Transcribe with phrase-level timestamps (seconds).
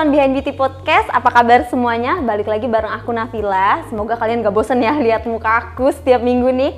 [0.00, 2.24] teman-teman Behind Beauty Podcast, apa kabar semuanya?
[2.24, 3.84] Balik lagi bareng aku Nafila.
[3.92, 6.72] Semoga kalian gak bosen ya lihat muka aku setiap minggu nih.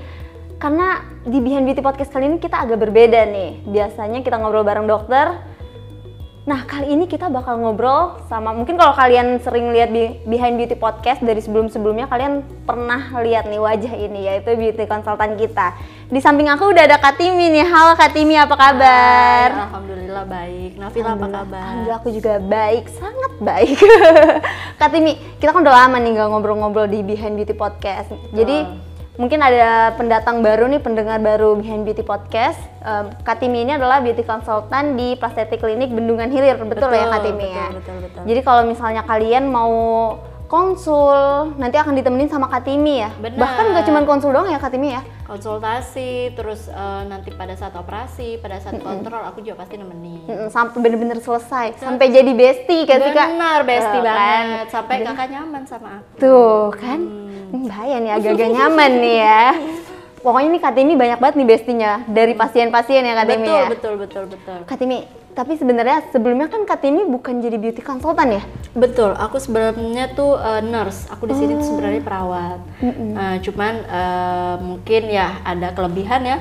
[0.59, 3.63] Karena di Behind Beauty Podcast kali ini kita agak berbeda nih.
[3.63, 5.39] Biasanya kita ngobrol bareng dokter.
[6.43, 10.75] Nah kali ini kita bakal ngobrol sama mungkin kalau kalian sering lihat di Behind Beauty
[10.75, 15.79] Podcast dari sebelum-sebelumnya kalian pernah lihat nih wajah ini yaitu beauty konsultan kita.
[16.11, 17.63] Di samping aku udah ada Katimi nih.
[17.63, 19.49] Halo Katimi apa kabar?
[19.55, 20.71] Hai, Alhamdulillah baik.
[20.83, 21.63] Nafila apa kabar?
[21.63, 23.79] Alhamdulillah aku juga baik, sangat baik.
[24.83, 28.11] Kak Timi, kita kan udah lama nih nggak ngobrol-ngobrol di Behind Beauty Podcast.
[28.35, 28.67] Jadi
[29.23, 32.59] mungkin ada pendatang baru nih, pendengar baru Behind Beauty Podcast.
[32.83, 37.23] Um, Kak Timi ini adalah beauty consultant di Plastik Klinik Bendungan Hilir, betul, ya Kak
[37.23, 37.71] Timi ya?
[37.71, 38.23] betul, betul, betul.
[38.27, 39.71] Jadi kalau misalnya kalian mau
[40.51, 41.17] konsul,
[41.57, 43.15] nanti akan ditemenin sama Kak Timi ya?
[43.23, 43.39] Benar.
[43.39, 45.01] Bahkan nggak cuma konsul doang ya Kak Timi ya?
[45.23, 50.27] Konsultasi, terus eh, nanti pada saat operasi, pada saat kontrol, aku juga pasti nemenin.
[50.27, 53.29] Mm-mm, Sampai bener-bener selesai, sampai jadi bestie kan sih Kak?
[53.33, 54.11] Benar, bestie kan?
[54.11, 54.67] banget.
[54.69, 56.19] Sampai kakak nyaman sama aku.
[56.21, 59.45] Tuh kan, Hmm, bahaya nih agak-agak nyaman nih ya.
[60.23, 63.67] Pokoknya nih Kak Timi banyak banget nih bestinya dari pasien-pasien ya Kak Timi Betul, ya.
[63.69, 64.59] betul, betul, betul.
[64.65, 64.99] Kak Timi,
[65.33, 68.43] tapi sebenarnya sebelumnya kan Kak Timi bukan jadi beauty consultant ya?
[68.73, 71.11] Betul, aku sebenarnya tuh eh, nurse.
[71.11, 71.69] Aku di sini tuh Oh.
[71.75, 72.59] sebenarnya perawat.
[72.81, 76.39] Eh, cuman eh, mungkin ya ada kelebihan ya.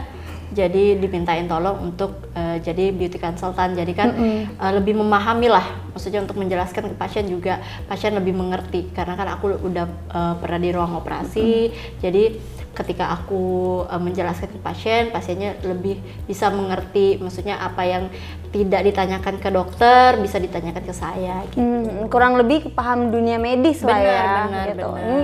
[0.51, 3.71] Jadi dimintain tolong untuk eh, jadi beauty consultant.
[3.71, 5.63] Jadi kan eh, lebih memahami lah.
[5.95, 8.91] Maksudnya untuk menjelaskan ke pasien juga pasien lebih mengerti.
[8.91, 11.71] Karena kan aku udah eh, pernah di ruang operasi.
[12.03, 12.35] Jadi
[12.75, 13.43] ketika aku
[13.87, 17.15] eh, menjelaskan ke pasien, pasiennya lebih bisa mengerti.
[17.23, 18.11] Maksudnya apa yang
[18.51, 21.47] tidak ditanyakan ke dokter bisa ditanyakan ke saya.
[21.47, 21.63] Gitu.
[21.63, 24.23] Hmm, kurang lebih paham dunia medis lah Benar, ya.
[24.27, 24.89] benar, gitu.
[24.91, 24.99] benar.
[24.99, 25.19] Ini,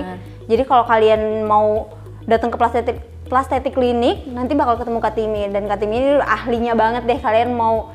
[0.48, 1.92] jadi kalau kalian mau
[2.24, 6.72] datang ke plastik plastik klinik, nanti bakal ketemu Kak Timi dan Kak Timi ini ahlinya
[6.74, 7.20] banget deh.
[7.20, 7.92] Kalian mau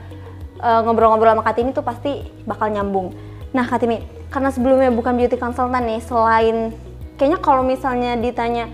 [0.61, 3.11] eh, ngobrol-ngobrol sama Kak Timi tuh pasti bakal nyambung.
[3.51, 6.71] Nah Kak Timi, karena sebelumnya bukan beauty consultant nih, selain
[7.17, 8.69] kayaknya kalau misalnya ditanya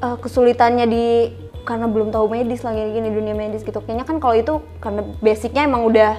[0.00, 1.06] eh, kesulitannya di
[1.66, 5.66] karena belum tahu medis lagi gini dunia medis gitu kayaknya kan kalau itu karena basicnya
[5.66, 6.14] emang udah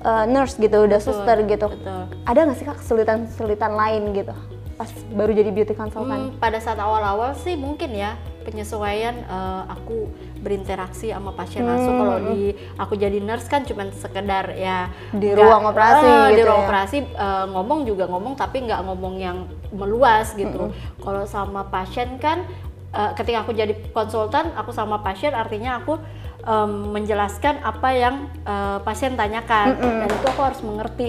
[0.00, 1.66] eh, nurse gitu udah Betul, suster gitu.
[1.68, 2.02] betul.
[2.22, 4.34] ada nggak sih kak kesulitan kesulitan lain gitu
[4.74, 6.30] pas baru jadi beauty consultant?
[6.30, 10.06] Hmm, pada saat awal-awal sih mungkin ya penyesuaian eh, aku
[10.38, 11.92] berinteraksi sama pasien langsung.
[11.92, 12.40] Hmm, kalau di
[12.78, 16.64] aku jadi nurse kan cuman sekedar ya Di nggak- ruang operasi di gitu ruang ya.
[16.64, 19.38] operasi eh, ngomong juga ngomong tapi nggak ngomong yang
[19.70, 20.70] meluas gitu.
[20.96, 22.46] Kalau sama pasien kan
[22.94, 25.98] eh, ketika aku jadi konsultan aku sama pasien artinya aku
[26.40, 29.66] em, menjelaskan apa yang eh, pasien tanyakan.
[29.76, 31.08] Dan itu aku harus mengerti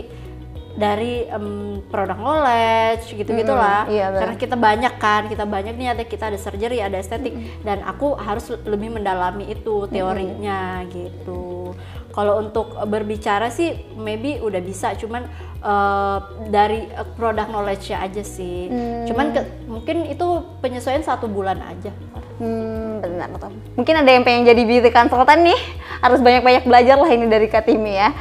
[0.74, 1.48] dari em,
[1.86, 4.20] produk knowledge gitu gitulah Mm-mm, iya, benar.
[4.22, 7.36] karena kita banyak kan kita banyak nih ada kita ada surgery ada estetik.
[7.62, 11.76] Dan aku harus lebih mendalami itu teorinya gitu.
[12.10, 14.96] Kalau untuk berbicara sih maybe udah bisa.
[14.96, 15.28] Cuman
[15.60, 18.72] eh, dari produk knowledge nya aja sih.
[19.06, 21.92] Cuman ke- mungkin itu penyesuaian satu bulan aja
[22.40, 25.60] hmm benar betul mungkin ada yang pengen jadi beauty consultant nih.
[26.00, 28.16] Harus banyak-banyak belajar lah ini dari kak Timi ya.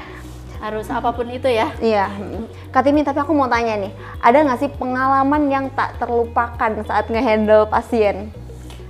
[0.59, 1.71] Harus apa pun itu ya.
[1.79, 2.75] Iya, mm.
[2.75, 7.07] Kak Timi, tapi aku mau tanya nih, ada nggak sih pengalaman yang tak terlupakan saat
[7.07, 8.35] ngehandle pasien?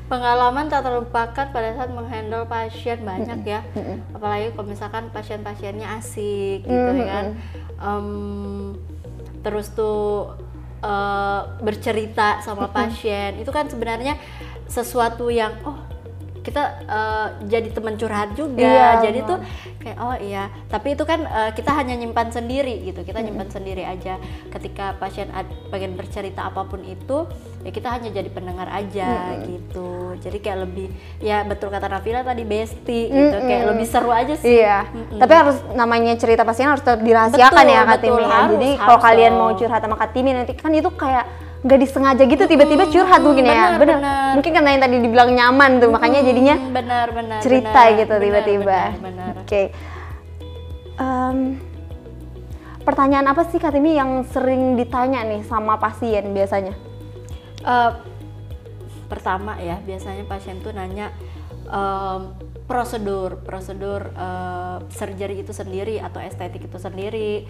[0.09, 3.61] pengalaman tak terlupakan pada saat menghandle pasien banyak ya.
[4.17, 7.27] Apalagi kalau misalkan pasien-pasiennya asik gitu ya kan.
[7.77, 8.09] Em,
[9.45, 10.33] terus tuh
[10.81, 13.37] eh, bercerita sama pasien.
[13.37, 14.17] Itu kan sebenarnya
[14.69, 15.89] sesuatu yang oh
[16.39, 18.57] kita eh, jadi teman curhat juga.
[18.65, 19.37] Iya, jadi tuh
[19.85, 20.49] kayak oh iya.
[20.73, 23.05] Tapi itu kan eh, kita hanya nyimpan sendiri gitu.
[23.05, 24.17] Kita nyimpan sendiri aja.
[24.49, 27.29] Ketika pasien ad- pengen bercerita apa pun itu
[27.61, 30.17] ya kita hanya jadi pendengar aja gitu.
[30.25, 30.89] Jadi kayak lebih
[31.21, 33.37] ya betul kata Nafila tadi bestie gitu.
[33.45, 34.65] Kayak lebih seru aja sih.
[34.65, 34.89] Iya,
[35.21, 38.25] tapi harus namanya cerita pasien harus dirahasiakan Betul, ya Kak betul, Timi.
[38.25, 41.29] harus, Jadi harus kalau kalian mau curhat sama Kak Timi nanti kan itu kayak
[41.59, 43.53] nggak disengaja gitu tiba-tiba curhat mungkin ya.
[43.53, 43.99] benar, Bener.
[44.39, 48.15] Mungkin karena yang tadi dibilang nyaman tuh makanya jadinya Hmm, benar benar cerita benar, gitu
[48.23, 48.81] tiba-tiba.
[49.43, 49.63] Oke.
[50.95, 51.39] Em,
[52.87, 56.79] pertanyaan apa sih Kak Timi yang sering ditanya nih sama pasien biasanya?
[57.67, 57.93] Eh,
[59.11, 61.11] pertama ya biasanya pasien tuh nanya
[61.67, 62.31] em,
[62.71, 67.43] prosedur prosedur eh, surgery itu sendiri atau estetik itu sendiri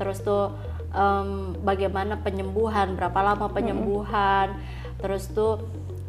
[0.00, 0.56] terus tuh
[0.96, 4.56] em, bagaimana penyembuhan berapa lama penyembuhan
[5.02, 5.58] terus tuh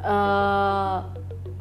[0.03, 0.97] eh,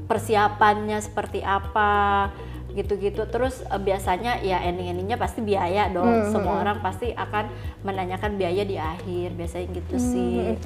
[0.05, 2.29] persiapannya seperti apa
[2.75, 3.25] gitu-gitu.
[3.29, 6.29] Terus eh, biasanya ya ending-endingnya pasti biaya dong.
[6.29, 7.49] Semua orang pasti akan
[7.83, 9.33] menanyakan biaya di akhir.
[9.33, 10.59] Biasanya gitu sih.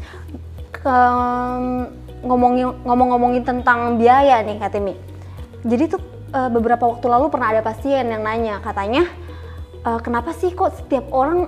[0.72, 1.94] Ke-
[2.26, 4.94] ngomongin ngomong-ngomongin tentang biaya nih Kak Timi.
[5.62, 6.00] Jadi tuh
[6.32, 9.06] eh, beberapa waktu lalu pernah ada pasien yang nanya katanya
[9.86, 11.46] "Eh, kenapa sih kok setiap orang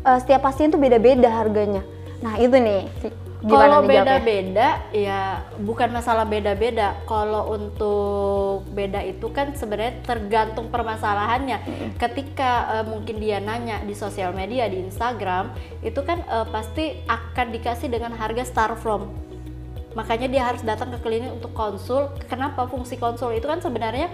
[0.00, 1.84] eh, setiap pasien tuh beda-beda harganya.
[2.24, 2.88] Nah itu nih,
[3.44, 6.96] Kalau beda-beda ya bukan masalah beda-beda.
[7.04, 11.60] Kalau untuk beda itu kan sebenarnya tergantung permasalahannya.
[12.00, 15.52] Ketika eh, mungkin dia nanya di sosial media di Instagram
[15.84, 19.12] itu kan eh, pasti akan dikasih dengan harga start from.
[19.92, 22.10] Makanya dia harus datang ke klinik untuk konsul.
[22.26, 24.08] Kenapa fungsi konsul itu kan sebenarnya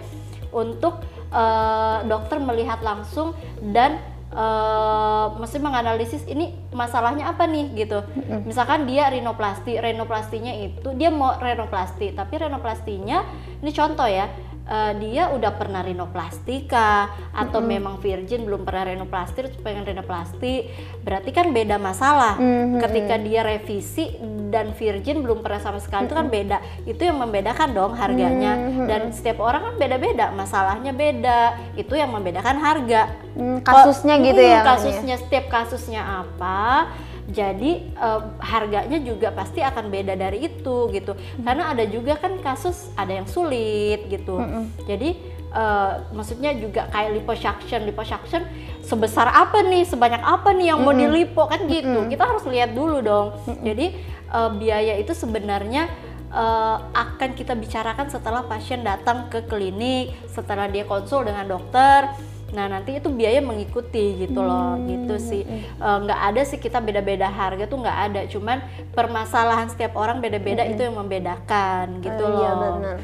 [0.50, 7.98] untuk eh, dokter melihat langsung dan eh mesti menganalisis ini masalahnya apa nih gitu.
[8.46, 13.26] Misalkan dia rinoplasti, rinoplastinya itu dia mau renoplasti, tapi renoplastinya
[13.58, 14.30] ini contoh ya.
[14.70, 20.70] Eh, dia udah pernah rinoplasti kah atau memang virgin belum pernah rinoplasti terus pengen rinoplasti.
[21.02, 22.38] Berarti kan beda masalah.
[22.40, 22.78] Mhm.
[22.80, 24.14] ketika dia revisi
[24.50, 26.58] dan virgin belum pernah sama sekali itu kan beda.
[26.86, 28.56] Itu yang membedakan dong harganya.
[28.86, 31.40] Dan setiap orang kan beda-beda masalahnya beda.
[31.74, 33.10] Itu yang membedakan harga.
[33.34, 34.60] Hmm, kasusnya Kok- gitu mm, ya.
[34.62, 36.90] Kak, kasusnya setiap kasusnya apa
[37.30, 41.14] jadi eh, harganya juga pasti akan beda dari itu gitu.
[41.40, 44.42] Karena ada juga kan kasus ada yang sulit gitu.
[44.84, 45.08] Jadi
[45.54, 48.42] eh, maksudnya juga kayak liposuction liposuction
[48.82, 52.10] sebesar apa nih sebanyak apa nih yang mau dilipo kan gitu.
[52.10, 53.38] kita harus lihat dulu dong.
[53.62, 53.86] Jadi
[54.30, 55.86] eh, biaya itu sebenarnya
[56.34, 62.10] eh, akan kita bicarakan setelah pasien datang ke klinik setelah dia konsul dengan dokter
[62.50, 65.42] Nah nanti itu biaya mengikuti gitu loh, gitu sih.
[65.46, 68.20] Eh, nggak ada sih kita beda-beda harga tuh nggak ada.
[68.26, 68.58] Cuman
[68.90, 72.38] permasalahan setiap orang beda-beda itu yang membedakan gitu Oh, loh.
[72.38, 72.96] Iya benar.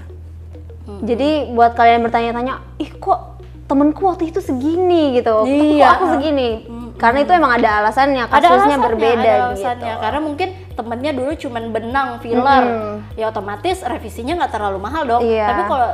[1.02, 3.20] Jadi buat kalian yang bertanya-tanya, ih kok
[3.66, 5.82] temenku waktu itu segini gitu, Iya.
[5.82, 6.50] kok aku segini?
[6.96, 9.82] Karena itu emang ada alasannya, Ada kasusnya alasannya, berbeda ada alasannya.
[9.84, 10.00] gitu.
[10.00, 12.96] Karena mungkin temennya dulu cuman benang filler, Mm-mm.
[13.19, 15.22] ya otomatis revisinya nggak terlalu mahal dong.
[15.26, 15.44] Iya.
[15.50, 15.88] Tapi kalau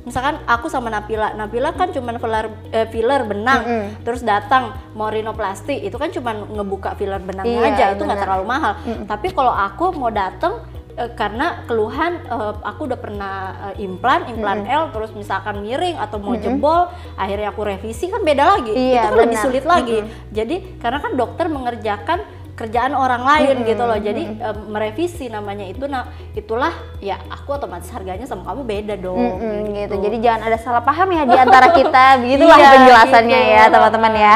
[0.00, 3.84] misalkan aku sama Napila, Napila kan cuman filler eh, filler benang, Mm-mm.
[4.00, 8.44] terus datang mau rinoplasti, itu kan cuman ngebuka filler benangnya Iya, aja, itu nggak terlalu
[8.48, 8.72] mahal.
[9.04, 10.64] Tapi kalau aku mau datang
[10.96, 13.34] eh, karena keluhan eh, aku udah pernah
[13.70, 16.88] eh, implan, implan L, terus misalkan miring atau mau jebol,
[17.20, 18.72] akhirnya aku revisi kan beda lagi.
[18.72, 19.98] Iya, itu kan lebih sulit lagi.
[20.32, 23.96] Jadi karena kan dokter mengerjakan kerjaan orang lain gitu loh.
[23.96, 26.70] Jadi em, merevisi namanya itu nah itulah
[27.00, 29.16] ya aku otomatis harganya sama kamu beda dong.
[29.16, 29.94] Mm-mm, gitu.
[29.96, 32.20] Jadi jangan ada salah paham ya di antara kita.
[32.20, 33.54] Begitulah Iya, penjelasannya gitu.
[33.56, 34.34] ya teman-teman ya.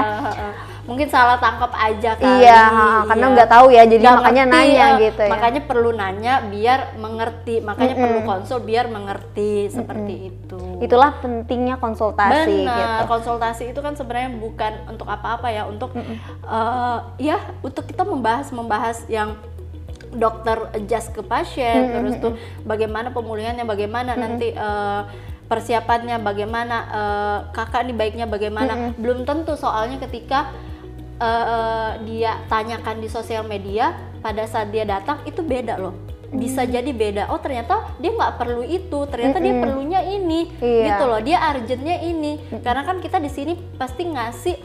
[0.84, 2.44] Mungkin salah tangkap aja kali.
[2.44, 2.62] Iya,
[3.08, 3.34] karena iya.
[3.34, 5.30] nggak tahu ya, jadi Nggak makanya ngerti, nanya eh, gitu ya.
[5.32, 7.54] Makanya perlu nanya biar mengerti.
[7.64, 10.60] Makanya perlu konsul biar mengerti seperti itu.
[10.84, 13.02] Itulah pentingnya konsultasi Benar, gitu.
[13.08, 19.08] konsultasi itu kan sebenarnya bukan untuk apa-apa ya, untuk eh, ya untuk kita membahas membahas
[19.08, 19.40] yang
[20.14, 25.02] dokter adjust ke pasien, terus tuh bagaimana pemulihannya, bagaimana nanti eh,
[25.48, 30.54] persiapannya, bagaimana eh, kakak nih baiknya bagaimana, belum tentu soalnya ketika
[31.20, 33.94] eh, dia tanyakan di sosial media
[34.24, 35.94] pada saat dia datang itu beda loh.
[36.34, 37.30] Bisa jadi beda.
[37.30, 39.06] Oh ternyata dia nggak perlu itu.
[39.06, 40.50] Ternyata dia perlunya ini.
[40.58, 40.84] Iya.
[40.90, 41.20] gitu loh.
[41.22, 42.42] Dia urgentnya ini.
[42.58, 44.56] Karena kan kita di sini pasti ngasih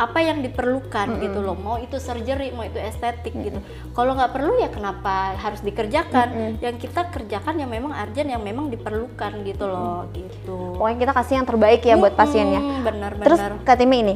[0.00, 1.60] apa yang diperlukan gitu loh.
[1.60, 3.60] Mau itu surgery mau itu estetik gitu.
[3.92, 6.56] Kalau nggak perlu ya kenapa harus dikerjakan?
[6.64, 10.08] Yang kita kerjakan yang memang urgent yang memang diperlukan gitu loh.
[10.16, 10.80] Gitu.
[10.80, 12.60] Pokoknya kita kasih yang terbaik ya buat pasiennya.
[12.64, 13.52] Hmm, benar Terus benar.
[13.60, 14.14] Kak Timi ini,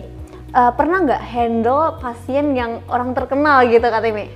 [0.55, 4.31] eh, pernah nggak handle pasien yang orang terkenal gitu Kak Timi?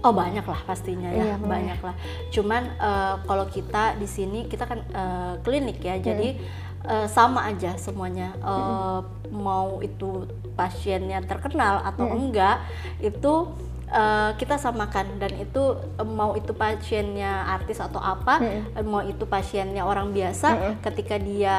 [0.00, 1.94] Oh banyak lah pastinya ya Iya, banyak lah.
[2.32, 6.40] Cuman eh, kalau kita di sini kita kan eh, klinik ya, jadi
[6.88, 8.32] eh, sama aja semuanya.
[8.40, 10.26] Eh, Mau itu
[10.58, 12.66] pasiennya terkenal atau enggak
[12.98, 13.46] itu
[13.90, 15.62] eh, kita samakan dan itu
[15.98, 18.38] eh, mau itu pasiennya artis atau apa,
[18.78, 20.48] eh, mau itu pasiennya orang biasa,
[20.80, 21.56] ketika dia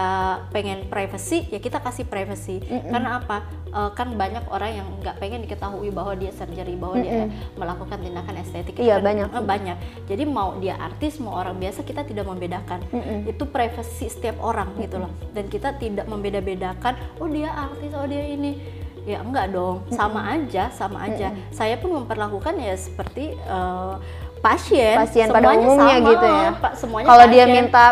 [0.50, 2.64] pengen privacy ya kita kasih privacy.
[2.64, 3.44] Karena apa?
[3.72, 8.36] Eh, kan banyak orang yang nggak pengen diketahui bahwa dia surgery, bahwa dia melakukan tindakan
[8.44, 8.76] estetik.
[8.76, 9.28] Iya, kan, banyak.
[9.32, 9.78] eh, banyak.
[10.12, 12.84] Jadi mau dia artis, mau orang biasa kita tidak membedakan.
[13.24, 15.12] Itu privacy setiap orang gitu loh.
[15.32, 18.81] Dan kita tidak membeda-bedakan, oh dia artis, oh dia ini.
[19.02, 21.34] Ya enggak dong, sama aja, sama aja.
[21.50, 23.94] Saya pun memperlakukan ya seperti eh,
[24.42, 26.50] pasien, Pasien pada umumnya sama, gitu ya.
[26.58, 27.84] Pak, semuanya Kalau dia minta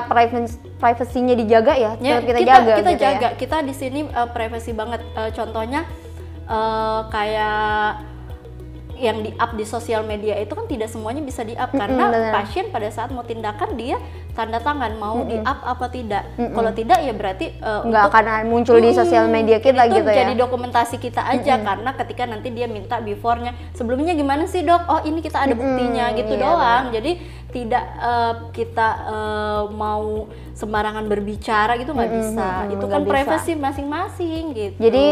[0.82, 2.98] privasinya dijaga ya, Ya, tetap kita, jaga kita gitu ya.
[2.98, 3.28] jaga.
[3.38, 5.02] Kita di sini uh, privacy banget.
[5.14, 5.86] Uh, contohnya
[6.50, 8.02] uh, kayak
[9.00, 12.32] yang di up di sosial media itu kan tidak semuanya bisa di up karena benar.
[12.36, 13.96] pasien pada saat mau tindakan dia
[14.36, 16.24] tanda tangan mau di up apa tidak.
[16.36, 20.10] Kalau tidak ya berarti uh, Nggak untuk- akan muncul di sosial media kita itu gitu
[20.12, 20.28] ya.
[20.28, 21.60] jadi dokumentasi kita aja.
[21.60, 24.84] Karena ketika nanti dia minta before-nya sebelumnya gimana sih dok?
[24.88, 26.84] Oh ini kita ada buktinya gitu iya, doang.
[26.92, 27.12] jadi
[27.50, 32.50] tidak eh, kita eh, mau sembarangan berbicara gitu nggak bisa.
[32.68, 33.12] itu nggak kan bisa.
[33.16, 34.78] privasi masing-masing gitu.
[34.80, 35.06] Jadi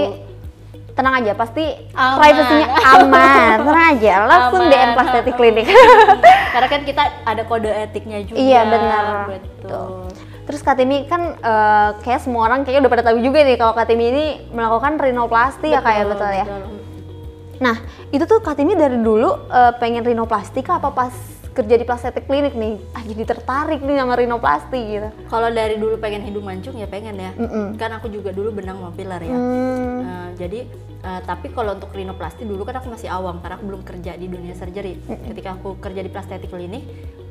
[0.98, 2.18] tenang aja pasti Aman.
[2.18, 4.74] privasinya aman tenang aja langsung Aman.
[4.74, 5.68] DM Plastetic Clinic
[6.58, 8.42] Karena kan kita ada kode etiknya juga.
[8.42, 9.04] Iya, benar.
[9.30, 10.10] Betul.
[10.48, 14.06] terus Katimi kan eh, kayak semua orang kayaknya udah pada tahu juga nih kalau Katimi
[14.10, 16.46] ini melakukan rinoplasti ya kayak betul ya
[17.60, 17.75] nah
[18.16, 21.12] itu tuh Katimi dari dulu eh, pengen rinoplasti kah apa pas
[21.58, 25.98] kerja di Plastetic Clinic nih ah jadi tertarik nih sama rinoplasti gitu Kalau dari dulu
[25.98, 27.32] pengen hidung mancung ya pengen ya.
[27.34, 27.76] Mm-mm.
[27.76, 29.36] Kan aku juga dulu benang mau pilar ya.
[29.36, 29.98] Hmm.
[30.04, 30.70] Nah, jadi
[31.04, 34.28] eh, tapi kalau untuk rinoplasti dulu kan aku masih awam karena aku belum kerja di
[34.30, 35.02] dunia surgery.
[35.06, 36.84] Ketika aku kerja di plastik klinik,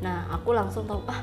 [0.02, 1.20] nah aku langsung tahu ah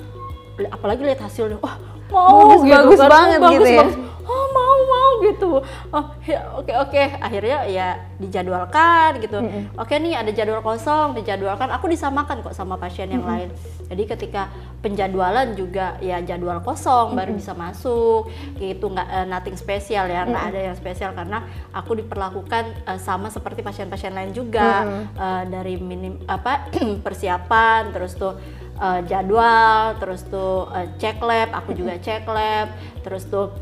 [0.70, 1.76] apalagi lihat hasilnya, wah
[2.08, 3.10] mau Bagus, bagus kan.
[3.10, 3.82] banget bagus, gitu ya.
[3.84, 3.98] bagus.
[4.24, 5.52] Oh mau mau gitu.
[5.92, 7.04] Oh ya oke oke.
[7.20, 9.36] Akhirnya ya dijadwalkan gitu.
[9.76, 11.68] Oke nih ada jadwal kosong, dijadwalkan.
[11.76, 13.52] Aku disamakan kok sama pasien yang lain.
[13.92, 14.48] Jadi ketika
[14.80, 20.46] penjadwalan juga ya jadwal kosong baru bisa masuk gitu nggak eh, nothing spesial ya nggak
[20.50, 26.16] ada yang spesial karena aku diperlakukan eh, sama seperti pasien-pasien lain juga Eh, dari minim
[26.26, 26.72] apa
[27.06, 28.36] persiapan terus tuh
[28.78, 32.74] eh, jadwal terus tuh eh, cek lab aku juga cek lab
[33.06, 33.54] terus tuh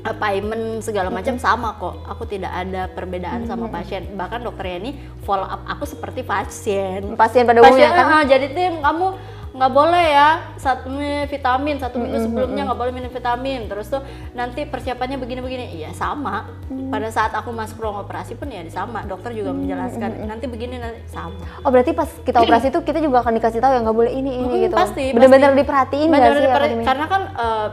[0.00, 2.00] payment segala macam sama kok.
[2.08, 4.08] Aku tidak ada perbedaan sama pasien.
[4.16, 4.90] Bahkan dokternya ini
[5.28, 7.04] follow up aku seperti pasien.
[7.20, 8.06] Pasien pada umumnya kan?
[8.08, 9.06] "Ah, jadi tim kamu
[9.50, 10.94] nggak boleh ya satu
[11.26, 13.66] vitamin satu minggu sebelumnya nggak boleh minum vitamin.
[13.66, 14.02] Terus tuh
[14.32, 15.74] nanti persiapannya begini-begini.
[15.74, 16.46] Iya sama.
[16.86, 19.02] Pada saat aku masuk ruang operasi pun ya sama.
[19.02, 21.34] Dokter juga menjelaskan nanti begini nanti sama.
[21.60, 24.30] Oh berarti pas kita operasi tuh kita juga akan dikasih tahu ya nggak boleh ini
[24.38, 24.74] ini Mm, gitu.
[24.74, 26.84] pasti, Bener-bener diperhatiin nggak Bener-bener sih diperhati- Katimi?
[26.84, 27.68] karena kan eh,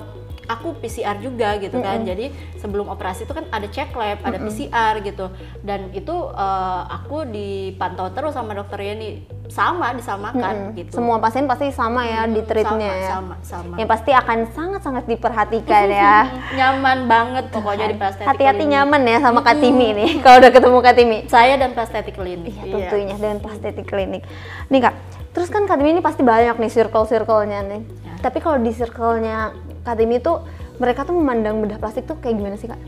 [0.47, 4.95] aku PCR juga gitu kan jadi sebelum operasi itu kan ada cek lab ada PCR
[5.01, 5.27] gitu
[5.59, 11.67] dan itu eh, aku dipantau terus sama dokter Yeni sama disamakan gitu Semua pasien pasti
[11.69, 13.09] sama ya di Hmm, treatnya sama, ya.
[13.09, 16.15] sama sama Yang pasti akan sangat-sangat diperhatikan ya.
[16.59, 18.73] nyaman banget pokoknya di plastetik Hati-hati klinik.
[18.73, 21.17] nyaman ya sama Katimi nih kalau udah ketemu Katimi.
[21.27, 24.21] saya dan plastetik klinik Iya tentunya dengan Plastetic Clinic.
[24.67, 24.95] Nih kak,
[25.31, 27.81] terus kan Katimi ini pasti banyak nih circle-circle-nya nih.
[28.03, 28.13] Ya.
[28.19, 29.55] Tapi kalau di circle-nya
[29.87, 30.43] Katimi tuh
[30.83, 32.79] mereka tuh memandang bedah plastik tuh kayak gimana sih kak?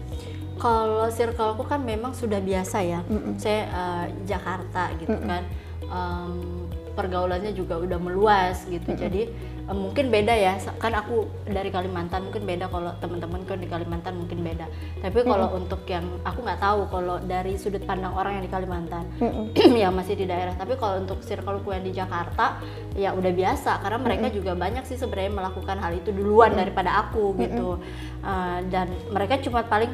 [0.60, 3.00] Kalau circleku kan memang sudah biasa ya.
[3.40, 5.48] Saya eh, Jakarta gitu kan.
[5.88, 6.32] Em,
[7.00, 8.92] pergaulannya juga udah meluas gitu.
[8.92, 10.58] Jadi eh, mungkin beda ya.
[10.78, 14.66] Kan aku dari Kalimantan mungkin beda kalau teman-teman kan di Kalimantan mungkin beda.
[15.02, 19.06] Tapi kalau untuk yang aku nggak tahu kalau dari sudut pandang orang yang di Kalimantan
[19.82, 20.58] yang masih di daerah.
[20.58, 22.60] Tapi kalau untuk circleku yang di Jakarta
[22.98, 27.38] ya udah biasa karena mereka juga banyak sih sebenarnya melakukan hal itu duluan daripada aku
[27.38, 27.78] gitu.
[28.20, 29.90] Eh, dan mereka cuma paling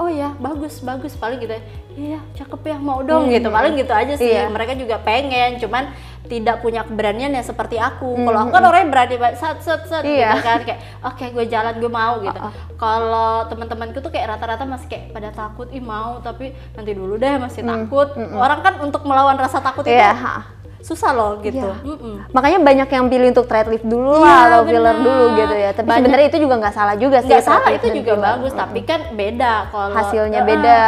[0.00, 1.62] oh ya bagus bagus paling gitu ya,
[1.94, 4.48] iya cakep ya mau dong gitu paling gitu aja sih Iya.
[4.48, 5.92] mereka juga pengen cuman
[6.24, 10.02] tidak punya keberanian ya seperti aku kalau aku kan orangnya berani banget set set set
[10.02, 10.32] Iya.
[10.32, 12.40] gitu kan kayak oke gue jalan gue mau gitu
[12.76, 17.36] kalau teman-temanku tuh kayak rata-rata masih kayak pada takut ih mau tapi nanti dulu deh
[17.36, 20.46] masih takut orang kan untuk melawan rasa takut itu Iya.
[20.80, 21.78] susah loh gitu Iya.
[21.80, 22.14] Mm-mm.
[22.30, 24.98] Makanya banyak yang pilih untuk thread lift dulu Iya, lah atau filler benar.
[25.00, 25.70] dulu gitu ya.
[25.72, 27.28] Tapi sebenarnya itu juga nggak salah juga sih.
[27.28, 28.26] nggak thread salah itu juga filler.
[28.28, 30.80] bagus tapi kan beda kalau Hasilnya Eh, beda.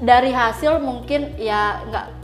[0.00, 2.19] dari hasil mungkin ya nggak mm,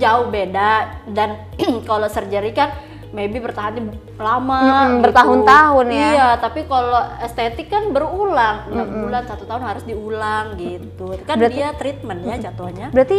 [0.00, 0.70] jauh beda
[1.06, 1.44] dan
[1.88, 2.72] kalau surgery kan
[3.10, 5.02] maybe bertahan lama Mm-mm, gitu.
[5.04, 6.08] bertahun-tahun ya.
[6.08, 11.58] iya tapi kalau estetik kan berulang enam bulan satu tahun harus diulang gitu kan Berarti-
[11.58, 13.18] dia treatment ya jatuhnya Berarti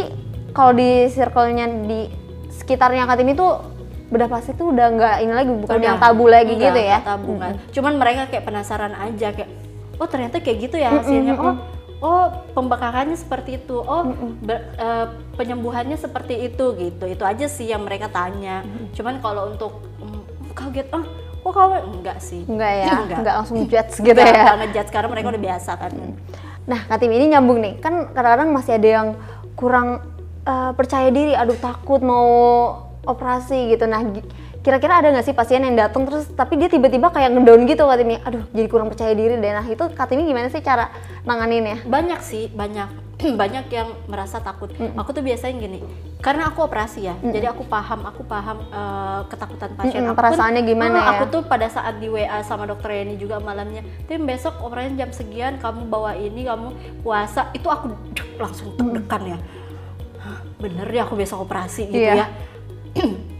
[0.51, 2.07] kalau di circle-nya di
[2.51, 3.63] sekitarnya Katimi tuh
[4.07, 6.97] bedah plastik tuh udah nggak ini lagi bukan Udah, yang tabu lagi enggak, gitu ya.
[6.99, 7.53] tabu kan.
[7.71, 9.47] Cuman mereka kayak penasaran aja kayak
[9.95, 11.35] oh ternyata kayak gitu ya hasilnya.
[11.37, 11.55] Oh
[12.01, 13.77] oh pembekakannya seperti itu.
[13.77, 14.03] Oh
[14.41, 15.05] ber- eh,
[15.37, 17.05] penyembuhannya seperti itu gitu.
[17.05, 18.65] Itu aja sih yang mereka tanya.
[18.97, 21.05] Cuman kalau untuk mm, kaget oh
[21.41, 22.41] kok kamu enggak sih.
[22.45, 23.17] Enggak ya, Enggak.
[23.21, 24.41] enggak langsung judge gitu Enggak, ya.
[24.43, 25.91] enggak ngejudge karena mereka udah biasa kan.
[26.61, 27.73] Nah, Katimi ini nyambung nih.
[27.81, 29.07] Kan kadang-kadang masih ada yang
[29.57, 30.01] kurang
[30.45, 32.29] eh, percaya diri, aduh takut mau
[33.01, 33.89] operasi gitu.
[33.89, 34.05] Nah,
[34.61, 38.17] kira-kira ada nggak sih pasien yang datang terus tapi dia tiba-tiba kayak ngedown gitu Katimi.
[38.19, 39.51] Aduh, jadi kurang percaya diri deh.
[39.51, 41.81] Nah, itu Katimi gimana sih cara nanganinnya?
[41.83, 42.89] banyak sih banyak
[43.37, 45.85] banyak yang merasa takut aku tuh biasanya gini
[46.17, 50.19] karena aku operasi ya jadi aku paham aku paham eh, ketakutan pasien Mm-mm, aku pun-
[50.19, 51.09] perasaannya gimana Eh, ya?
[51.11, 55.09] aku tuh pada saat di WA sama dokter Yeni juga malamnya tim besok operasi jam
[55.11, 57.93] sekian kamu bawa ini kamu puasa itu aku
[58.35, 59.39] langsung deg-degan ya
[60.17, 62.25] Hah, bener ya aku besok operasi gitu Iya.
[62.25, 62.27] ya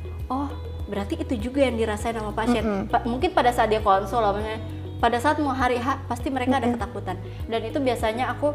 [0.91, 2.91] berarti itu juga yang dirasain sama pasien.
[2.91, 4.59] Pa- mungkin pada saat dia konsul namanya
[4.99, 7.15] pada saat mau hari H pasti mereka ada ketakutan.
[7.49, 8.53] Dan itu biasanya aku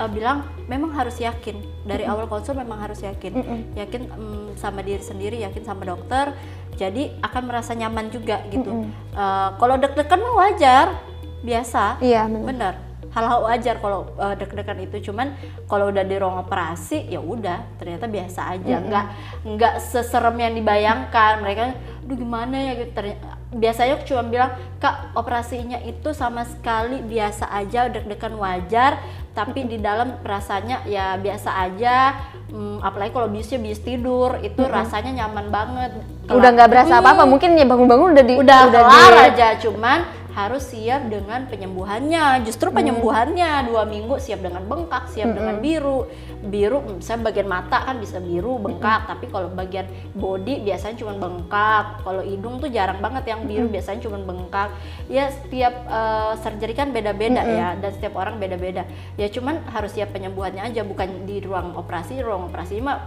[0.00, 1.60] uh, bilang memang harus yakin.
[1.86, 3.32] Dari awal konsul memang harus yakin.
[3.78, 6.32] Yakin mm, sama diri sendiri yakin sama dokter
[6.74, 8.90] jadi akan merasa nyaman juga gitu.
[9.14, 10.86] Uh, kalau deg-degan mah wajar
[11.46, 12.00] biasa.
[12.02, 12.74] Iya, benar.
[13.14, 15.10] Hal-hal wajar kalau uh, deg-degan itu.
[15.10, 18.76] Cuman kalau udah di ruang operasi ya udah ternyata biasa aja.
[18.82, 19.04] Nggak
[19.46, 21.40] nggak seserem yang dibayangkan.
[21.40, 21.62] Mereka
[22.04, 22.72] aduh gimana ya?
[22.76, 22.92] Gitu.
[22.92, 28.98] Ternyata- biasanya cuma bilang kak operasinya itu sama sekali biasa aja deg-degan wajar
[29.30, 32.18] tapi di dalam rasanya ya biasa aja.
[32.50, 35.90] Hmm, apalagi kalau biusnya bius tidur itu rasanya nyaman banget.
[36.26, 39.98] Udah nggak berasa Hmm, apa-apa, mungkin ya bangun-bangun udah di udah, di- kelar aja cuman
[40.34, 42.42] harus siap dengan penyembuhannya.
[42.42, 46.10] Justru penyembuhannya dua minggu siap dengan bengkak siap dengan biru.
[46.42, 49.06] Biru misalnya bagian mata kan bisa biru bengkak.
[49.06, 49.86] tapi kalau bagian
[50.18, 52.02] body biasanya cuma bengkak.
[52.02, 54.74] Kalau hidung tuh jarang banget yang biru biasanya cuma bengkak.
[55.06, 58.82] Ya setiap eh, surgery kan beda-beda ya dan setiap orang beda-beda.
[59.14, 62.18] Ya cuman harus siap penyembuhannya aja bukan di ruang operasi.
[62.18, 63.06] Ruang operasi mah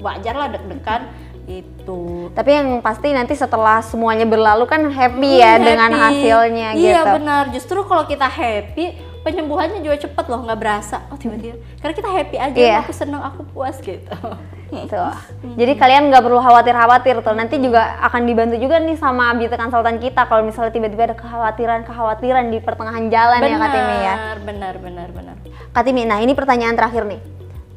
[0.00, 1.06] wajar lah deg-degan
[1.46, 6.24] itu Tapi yang pasti nanti setelah semuanya berlalu kan happy Hmm, ya dengan happy.
[6.24, 7.14] hasilnya iya, gitu.
[7.14, 7.44] benar.
[7.48, 8.84] Justru kalau kita happy,
[9.20, 11.04] penyembuhannya juga cepet loh, nggak berasa.
[11.08, 11.56] Oh tiba-tiba.
[11.78, 12.78] Karena kita happy aja, Iya.
[12.80, 14.08] aku seneng, aku puas gitu.
[14.74, 15.14] Tuh.
[15.60, 17.32] Jadi kalian nggak perlu khawatir-khawatir tuh.
[17.32, 22.44] Nanti juga akan dibantu juga nih sama beauty konsultan kita kalau misalnya tiba-tiba ada kekhawatiran-kekhawatiran
[22.48, 24.14] di pertengahan jalan ya Kak Timi ya.
[24.16, 25.36] benar, benar, benar, benar.
[25.70, 27.20] Kak Timi, nah ini pertanyaan terakhir nih.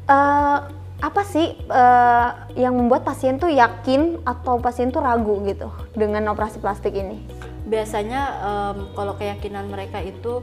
[0.06, 0.56] Eh,
[0.98, 2.28] apa sih eh,
[2.58, 7.22] yang membuat pasien tuh yakin atau pasien tuh ragu gitu dengan operasi plastik ini?
[7.68, 10.42] Biasanya em, kalau keyakinan mereka itu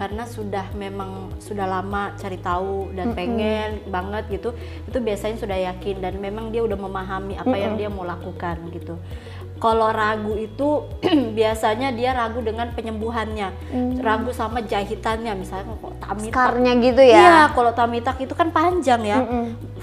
[0.00, 4.56] karena sudah memang sudah lama cari tahu dan pengen banget gitu
[4.88, 8.96] itu biasanya sudah yakin dan memang dia udah memahami apa yang dia mau lakukan gitu
[9.60, 10.88] kalau ragu itu
[11.38, 13.52] biasanya dia ragu dengan penyembuhannya
[14.00, 17.20] ragu sama jahitannya misalnya kok tummy tuck Skarnya gitu ya?
[17.20, 19.20] Iya, kalau tuck itu kan panjang ya.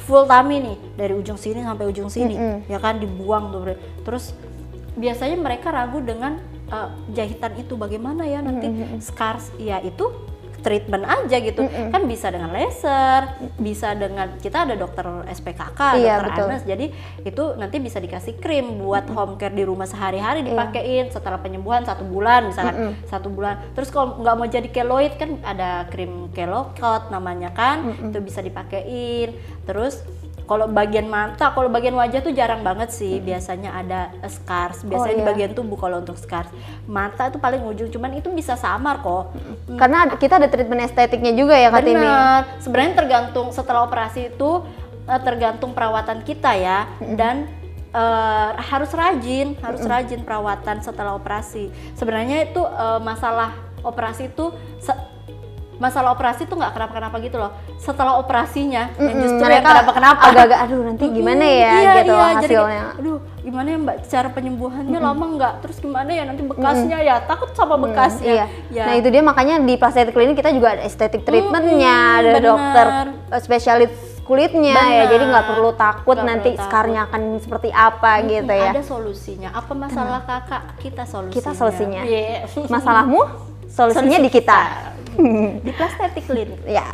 [0.03, 2.33] Full tummy nih, dari ujung sini sampai ujung sini.
[2.65, 3.77] Ya kan dibuang tuh.
[4.01, 4.33] Terus
[4.97, 8.65] biasanya mereka ragu dengan eh, jahitan itu bagaimana ya nanti
[8.99, 10.09] scars ya itu
[10.61, 11.65] treatment aja gitu.
[11.67, 16.47] Kan bisa dengan laser, bisa dengan kita ada dokter SPKK, Iya, dokter betul.
[16.49, 16.63] Anes.
[16.65, 16.85] Jadi
[17.23, 20.53] itu nanti bisa dikasih krim buat home care di rumah sehari-hari Iya.
[20.53, 23.61] dipakein setelah penyembuhan satu bulan misalkan satu bulan.
[23.73, 29.33] Terus kalau nggak mau jadi keloid kan ada krim kelokot namanya kan, itu bisa dipakein.
[29.63, 30.01] Terus
[30.47, 33.19] kalau bagian mata, kalau bagian wajah tuh jarang banget sih.
[33.19, 34.87] Biasanya ada eh, scars.
[34.87, 35.29] Biasanya di iya.
[35.29, 36.47] bagian tubuh kalau untuk scars.
[36.87, 39.35] Mata itu paling ujung, cuman itu bisa samar kok.
[39.75, 41.99] Karena ada- kita ada treatment estetiknya juga ya Kak Timi?
[41.99, 42.41] Benar.
[42.63, 44.63] Sebenarnya tergantung setelah operasi itu
[45.03, 46.87] eh, tergantung perawatan kita ya
[47.19, 47.51] dan
[47.91, 51.67] eh, harus rajin, harus rajin perawatan setelah operasi.
[51.99, 53.51] Sebenarnya itu eh, masalah
[53.83, 55.16] operasi itu se-
[55.77, 57.51] masalah operasi tuh nggak kenapa-kenapa gitu loh.
[57.77, 60.21] Setelah operasinya yang Mm-mm, justru mereka kenapa-kenapa.
[60.25, 62.65] agak-agak aduh nanti gimana ya iya, gitu iya, jadi hasilnya.
[62.83, 67.15] kayak, aduh gimana ya mbak cara penyembuhannya lama nggak terus gimana ya nanti bekasnya ya
[67.21, 68.45] takut sama bekasnya Iya.
[68.69, 72.43] ya Nah itu dia makanya di plastik klinik kita juga ada estetik treatmentnya, ada bener.
[72.43, 72.87] dokter
[73.29, 75.07] eh, spesialis kulitnya ya, Bener.
[75.09, 78.71] jadi nggak perlu takut Nggak nanti skarnya akan seperti apa gitu ya.
[78.71, 82.01] ada solusinya apa masalah kakak kita solusinya Kita solusinya.
[82.03, 82.43] Iya.
[82.67, 83.21] Masalahmu,
[83.71, 84.59] solusinya di kita.
[85.65, 86.85] di plastik klinik Ya.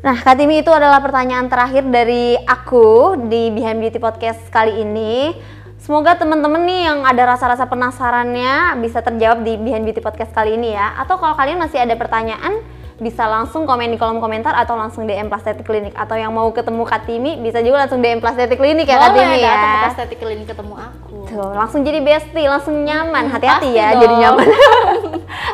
[0.00, 5.36] Nah, Kak Timi itu adalah pertanyaan terakhir dari aku di Behind Beauty Podcast kali ini.
[5.76, 10.72] Semoga teman-teman nih yang ada rasa-rasa penasarannya bisa terjawab di Behind Beauty Podcast kali ini
[10.72, 10.96] ya.
[11.04, 12.64] Atau kalau kalian masih ada pertanyaan,
[13.00, 15.92] bisa langsung komen di kolom komentar atau langsung DM Plastetik Klinik.
[15.92, 19.52] Atau yang mau ketemu Kak Timi, bisa juga langsung DM Plastetik Klinik ya boleh ya.
[19.52, 23.28] datang ke plastik klinik ketemu aku Tuh, langsung jadi bestie, langsung nyaman.
[23.28, 24.00] Hmm, Hati-hati ya dong.
[24.04, 24.46] jadi nyaman.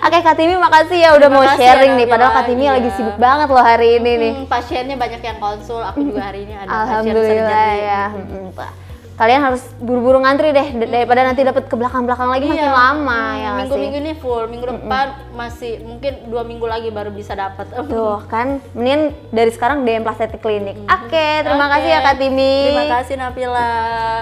[0.06, 2.06] Oke Kak Timi makasih ya udah Terima mau kasih sharing ya, nih.
[2.06, 2.44] Padahal Kak.
[2.46, 2.94] Timi lagi Iya.
[2.94, 4.32] sibuk banget loh hari ini nih.
[4.32, 8.02] Hmm, pasiennya banyak yang konsul aku juga hari ini ada pasien Alhamdulillah ya.
[8.14, 8.85] Mm-mm.
[9.16, 12.68] Kalian harus buru-buru ngantri deh daripada nanti dapat ke belakang-belakang lagi makin Iya.
[12.70, 14.04] lama Hmm, ya nggak minggu-minggu sih.
[14.04, 19.00] ini full minggu depan masih mungkin dua minggu lagi baru bisa dapat Tuh kan, mending
[19.32, 20.76] dari sekarang DM Plastetik Klinik.
[20.84, 21.72] Oke, terima Oke.
[21.74, 22.54] kasih ya Kak Timi.
[22.68, 23.70] terima kasih Nabila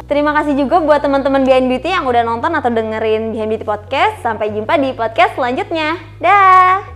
[0.04, 4.22] Terima kasih juga buat teman-teman Behind Beauty yang udah nonton atau dengerin Behind Beauty Podcast.
[4.22, 5.98] Sampai jumpa di podcast selanjutnya.
[6.18, 6.93] Dah.